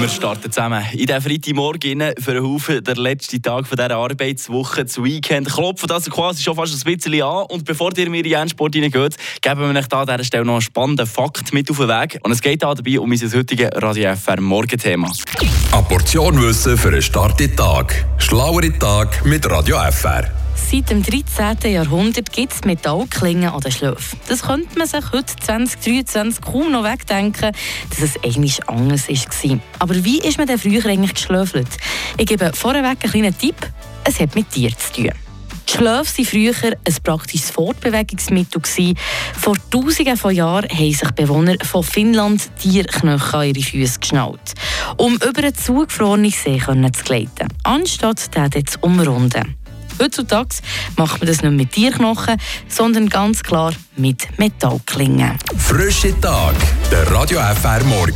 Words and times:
Wir 0.00 0.08
starten 0.08 0.50
zusammen 0.50 0.84
in 0.92 1.06
diesen 1.06 1.20
Freitagmorgen 1.22 2.12
für 2.18 2.32
einen 2.32 2.44
Haufen 2.44 2.82
der 2.82 2.96
letzte 2.96 3.40
Tag 3.40 3.68
dieser 3.70 3.90
Arbeitswoche, 3.92 4.84
das 4.84 5.02
Weekend. 5.02 5.50
Klopfen 5.50 5.86
das 5.88 6.10
quasi 6.10 6.42
schon 6.42 6.56
fast 6.56 6.74
ein 6.74 6.96
bisschen 6.96 7.22
an. 7.22 7.46
Und 7.48 7.64
bevor 7.64 7.96
ihr 7.96 8.10
mir 8.10 8.24
in 8.24 8.30
den 8.30 8.48
Sport 8.48 8.74
hineingeht, 8.74 9.16
geben 9.40 9.60
wir 9.60 9.68
euch 9.68 9.92
an 9.92 10.06
dieser 10.06 10.24
Stelle 10.24 10.44
noch 10.44 10.54
einen 10.54 10.62
spannenden 10.62 11.06
Fakt 11.06 11.52
mit 11.54 11.70
auf 11.70 11.78
den 11.78 11.88
Weg. 11.88 12.18
Und 12.22 12.32
es 12.32 12.42
geht 12.42 12.62
dabei 12.62 12.98
um 12.98 13.10
unser 13.10 13.38
heutiges 13.38 13.70
Radio 13.74 14.14
FR 14.14 14.40
Morgenthema. 14.40 15.10
Eine 15.72 15.82
Portion 15.82 16.42
Wissen 16.42 16.76
für 16.76 16.88
einen 16.88 17.02
starken 17.02 17.56
Tag. 17.56 18.04
Schlauere 18.18 18.76
Tag 18.78 19.24
mit 19.24 19.48
Radio 19.48 19.78
FR. 19.90 20.43
Seit 20.70 20.90
dem 20.90 21.02
13. 21.02 21.72
Jahrhundert 21.72 22.32
gibt 22.32 22.52
es 22.52 22.64
Metallklingen 22.64 23.50
an 23.50 23.60
den 23.60 23.70
Schläfen. 23.70 24.18
Das 24.28 24.42
könnte 24.42 24.78
man 24.78 24.88
sich 24.88 25.04
heute 25.12 25.36
2023 25.44 26.42
kaum 26.42 26.72
noch 26.72 26.84
wegdenken, 26.84 27.52
dass 27.90 27.98
es 28.00 28.24
eigentlich 28.24 28.66
anders 28.68 29.08
war. 29.08 29.58
Aber 29.80 30.04
wie 30.04 30.20
ist 30.20 30.38
man 30.38 30.46
denn 30.46 30.58
früher 30.58 30.84
eigentlich 30.86 31.14
geschläfelt? 31.14 31.68
Ich 32.16 32.26
gebe 32.26 32.50
vorweg 32.54 32.84
einen 32.84 32.98
kleinen 32.98 33.38
Tipp. 33.38 33.56
Es 34.04 34.18
hat 34.18 34.34
mit 34.34 34.50
Tieren 34.50 34.74
zu 34.78 34.92
tun. 34.92 35.10
Die 35.68 35.72
Schläfe 35.72 36.18
waren 36.18 36.24
früher 36.24 36.54
ein 36.64 36.96
praktisches 37.02 37.50
Fortbewegungsmittel. 37.50 38.62
Vor 39.38 39.56
Tausenden 39.70 40.16
von 40.16 40.34
Jahren 40.34 40.68
haben 40.70 40.92
sich 40.92 41.10
Bewohner 41.10 41.56
von 41.62 41.82
Finnland 41.82 42.50
Tierknochen 42.58 43.40
an 43.40 43.48
ihre 43.48 43.62
Füße 43.62 44.00
geschnallt, 44.00 44.54
um 44.96 45.14
über 45.14 45.42
einen 45.42 45.54
zugefrorenen 45.54 46.30
See 46.30 46.58
zu 46.58 47.04
gleiten, 47.04 47.48
anstatt 47.64 48.34
den 48.54 48.66
zu 48.66 48.78
umrunden. 48.80 49.56
Heutzutage 50.00 50.56
macht 50.96 51.20
man 51.20 51.28
das 51.28 51.42
nicht 51.42 51.52
mit 51.52 51.72
Tierknochen, 51.72 52.36
sondern 52.68 53.08
ganz 53.08 53.42
klar 53.42 53.72
mit 53.96 54.38
Metallklingen. 54.38 55.38
Frische 55.56 56.18
Tag, 56.20 56.54
der 56.90 57.10
Radio 57.12 57.40
FR 57.40 57.82
Morgen. 57.84 58.12